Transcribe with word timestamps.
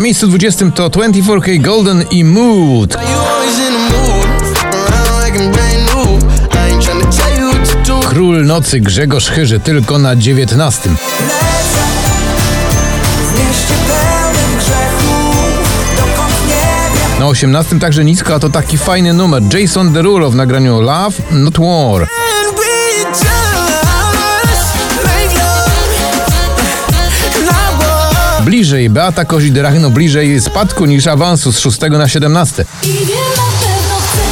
Na 0.00 0.04
miejscu 0.04 0.26
20 0.26 0.70
to 0.70 0.88
24K 0.88 1.60
Golden 1.60 2.04
i 2.10 2.24
Mood. 2.24 2.96
Król 8.08 8.46
nocy 8.46 8.80
Grzegorz 8.80 9.30
Chyży 9.30 9.60
tylko 9.60 9.98
na 9.98 10.16
19. 10.16 10.90
Na 17.18 17.26
18 17.26 17.78
także 17.78 18.04
nisko, 18.04 18.34
a 18.34 18.38
to 18.38 18.50
taki 18.50 18.78
fajny 18.78 19.12
numer. 19.12 19.42
Jason 19.54 19.92
Derulo 19.92 20.30
w 20.30 20.34
nagraniu 20.34 20.80
Love, 20.80 21.22
Not 21.30 21.58
War. 21.58 22.08
Bliżej 28.60 28.90
Beata 28.90 29.24
Kozidera, 29.24 29.70
no 29.70 29.90
bliżej 29.90 30.40
spadku 30.40 30.86
niż 30.86 31.06
awansu 31.06 31.52
z 31.52 31.58
6 31.58 31.80
na 31.80 32.08
17. 32.08 32.64
I 32.82 32.86
wiem 32.86 32.96
na 33.36 33.48
pewno 33.60 33.96
chcę 34.00 34.26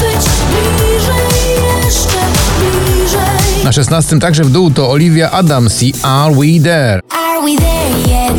być 0.00 0.26
bliżej, 0.52 1.84
jeszcze 1.84 2.18
bliżej. 2.84 3.64
Na 3.64 3.72
16 3.72 4.18
także 4.18 4.44
w 4.44 4.50
dół 4.50 4.70
to 4.70 4.90
Olivia 4.90 5.30
Adams 5.30 5.82
i 5.82 5.94
Are 6.02 6.34
We 6.34 6.62
There. 6.62 7.00
Are 7.10 7.40
we 7.44 7.56
there 7.56 7.98
yet? 7.98 8.32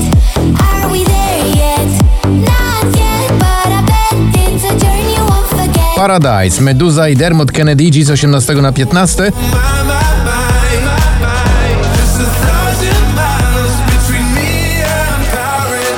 Are 0.60 0.90
we 0.90 1.06
there 1.06 1.48
yet? 1.48 1.90
Not 2.24 2.96
yet, 2.96 3.32
but 3.40 3.68
I 3.68 3.82
bet 3.86 4.54
it's 4.54 4.66
a 4.66 4.80
journey 4.80 5.16
you 5.16 5.26
won't 5.26 5.48
forget. 5.50 5.96
Paradise, 5.96 6.62
Meduza 6.62 7.10
i 7.10 7.16
Dermot 7.16 7.52
Kennedy 7.52 8.06
z 8.06 8.10
18 8.10 8.54
na 8.54 8.72
15. 8.72 9.32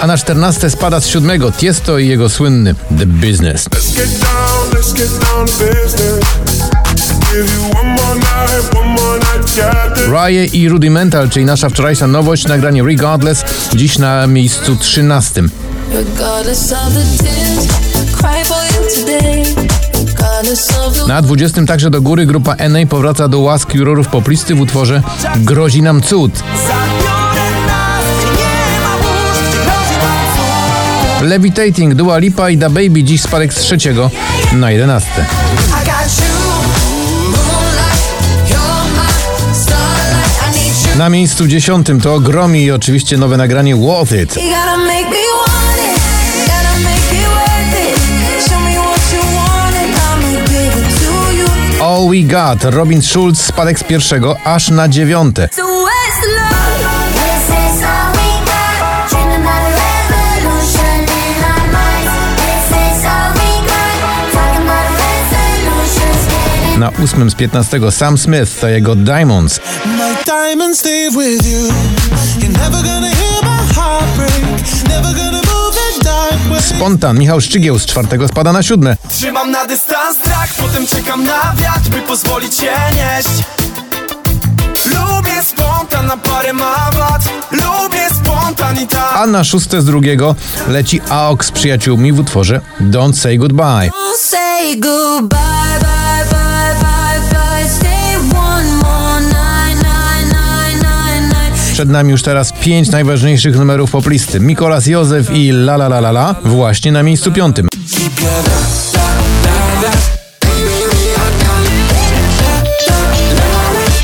A 0.02 0.08
na 0.08 0.17
14 0.17 0.69
spada 0.69 1.00
z 1.00 1.08
7 1.08 1.52
Tiesto 1.58 1.97
i 1.97 2.08
jego 2.08 2.30
słynny 2.30 2.75
The 2.97 3.05
Business. 3.05 3.69
Let's 3.69 3.95
get 3.95 4.09
down, 4.19 4.95
get 4.95 5.09
down. 5.19 5.30
Rye 10.11 10.45
i 10.45 10.70
Rudimental, 10.70 11.30
czyli 11.30 11.45
nasza 11.45 11.70
wczorajsza 11.70 12.08
nowość, 12.08 12.47
nagranie 12.47 12.83
Regardless, 12.83 13.45
dziś 13.73 13.97
na 13.97 14.27
miejscu 14.27 14.75
13. 14.75 15.44
Regardless 15.94 16.72
of 16.72 16.94
the 16.94 17.23
tears, 17.23 17.67
cry 18.17 18.45
for 18.45 18.58
you 18.66 19.02
today. 19.02 19.44
Regardless 20.08 20.70
of 20.70 20.94
the 20.94 21.08
Na 21.08 21.22
20 21.22 21.66
także 21.66 21.89
do 21.89 22.02
góry 22.02 22.25
grupa 22.25 22.55
NA 22.70 22.86
powraca 22.89 23.27
do 23.27 23.39
łask 23.39 23.73
jurorów 23.73 24.08
poplisty 24.08 24.55
w 24.55 24.61
utworze 24.61 25.02
Grozi 25.38 25.81
nam 25.81 26.02
cud. 26.02 26.44
Levitating, 31.22 31.94
Dua 31.95 32.17
Lipa 32.17 32.50
i 32.50 32.58
Da 32.58 32.70
Baby 32.70 33.03
dziś 33.03 33.22
spadek 33.22 33.53
z 33.53 33.58
trzeciego 33.58 34.09
na 34.53 34.72
11. 34.72 35.08
I 35.08 35.86
got 35.86 36.17
you, 36.17 36.26
moonlight, 37.23 38.03
you're 38.50 38.86
my 38.95 39.56
starlight. 39.56 40.39
I 40.48 40.59
need 40.59 40.92
you. 40.92 40.98
Na 40.98 41.09
miejscu 41.09 41.48
10 41.48 41.88
to 42.03 42.20
Gromi 42.20 42.64
i 42.64 42.72
oczywiście 42.72 43.17
nowe 43.17 43.38
nagranie 43.38 43.76
Worth 43.76 44.11
It. 44.11 44.36
All 51.81 52.09
We 52.09 52.23
Got, 52.23 52.64
Robin 52.64 53.02
Schulz 53.02 53.42
spadek 53.42 53.80
z 53.80 53.83
pierwszego 53.83 54.38
aż 54.44 54.70
na 54.70 54.88
dziewiąte. 54.88 55.50
Na 66.80 66.90
ósmym 67.04 67.30
z 67.30 67.36
15 67.36 67.92
Sam 67.92 68.17
Smith 68.17 68.60
to 68.60 68.67
jego 68.67 68.95
Diamonds. 68.95 69.60
My 69.86 70.16
diamonds 70.26 70.80
stay 70.80 71.10
with 71.12 71.48
you. 71.48 71.60
You're 72.40 72.58
never 72.60 72.84
gonna 72.84 73.08
hear 73.08 73.44
my 73.44 73.73
heart 73.73 74.16
break. 74.16 74.34
Never 74.88 75.14
gonna 75.16 75.42
move 75.42 75.78
in 75.95 76.04
dark 76.04 76.50
ways. 76.50 76.66
Spontan, 76.66 77.20
Michał 77.20 77.42
Szczygieł 77.42 77.80
z 77.80 77.86
czwartego 77.86 78.28
spada 78.28 78.54
na 78.54 78.64
siódme. 78.64 78.98
Trzymam 79.10 79.52
na 79.52 79.66
dystans 79.66 80.17
strach, 80.17 80.50
potem 80.58 80.88
czekam 80.88 81.23
na 81.23 81.54
wiatr, 81.56 81.90
by 81.90 82.02
pozwolić 82.02 82.56
się 82.56 82.72
nieść 82.96 83.44
Lubię 84.86 85.44
spontan, 85.44 86.08
na 86.08 86.17
parę 86.17 86.54
ma 86.54 86.90
wad 86.92 87.22
Lubię 87.52 88.10
spontanita 88.23 89.10
A 89.10 89.28
na 89.28 89.44
szóste 89.44 89.82
z 89.82 89.86
drugiego 89.86 90.36
leci 90.67 91.02
AOK 91.10 91.46
z 91.46 91.52
przyjaciółmi 91.52 92.14
w 92.14 92.20
utworze 92.20 92.61
Don't 92.82 93.14
Say 93.14 93.38
Goodbye. 93.38 93.90
Don't 93.90 94.17
say 94.20 94.78
goodbye, 94.80 95.68
Przed 101.80 101.90
nami 101.90 102.12
już 102.12 102.23
teraz 102.23 102.54
pięć 102.54 102.90
najważniejszych 102.90 103.56
numerów 103.56 103.92
poplisty. 103.92 104.40
Mikolas 104.40 104.88
Józef 104.88 105.32
i 105.32 105.50
La 105.50 105.73
La 105.76 105.86
La 105.86 105.98
La 105.98 106.10
La 106.10 106.36
właśnie 106.44 106.92
na 106.92 107.04
miejscu 107.04 107.32
piątym. 107.32 107.67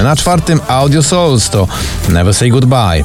Na 0.04 0.16
czwartym 0.16 0.60
Audio 0.68 1.04
Souls 1.04 1.50
to 1.50 1.68
Never 2.10 2.34
Say 2.34 2.50
Goodbye. 2.50 3.04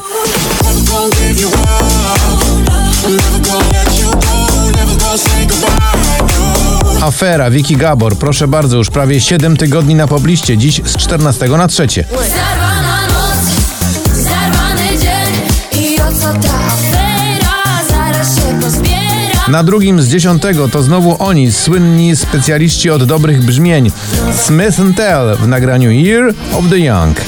Afera 7.03 7.51
Wiki 7.51 7.77
Gabor, 7.77 8.17
proszę 8.17 8.49
bardzo, 8.49 8.77
już 8.77 8.91
prawie 8.91 9.21
7 9.21 9.57
tygodni 9.57 9.95
na 9.95 10.07
pobliście, 10.07 10.59
dziś 10.59 10.81
z 10.85 10.97
14 10.97 11.49
na 11.49 11.69
3. 11.69 11.87
Na 19.51 19.63
drugim 19.63 20.03
z 20.03 20.09
10 20.09 20.43
to 20.73 20.83
znowu 20.83 21.17
oni, 21.19 21.53
słynni 21.53 22.17
specjaliści 22.17 22.91
od 22.91 23.05
dobrych 23.05 23.45
brzmień. 23.45 23.91
Smith 24.37 24.97
Tell 24.97 25.37
w 25.37 25.49
nagraniu 25.49 25.91
Year 25.91 26.35
of 26.53 26.69
the 26.71 26.79
Young. 26.79 27.21
Oh, 27.21 27.25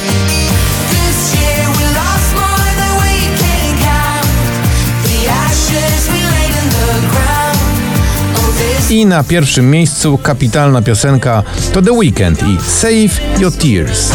I 8.91 9.07
na 9.07 9.25
pierwszym 9.25 9.71
miejscu 9.71 10.19
kapitalna 10.19 10.83
piosenka 10.83 11.43
to 11.73 11.83
The 11.83 11.93
Weeknd 11.93 12.43
i 12.43 12.59
Save 12.69 13.41
Your 13.41 13.53
Tears. 13.53 14.13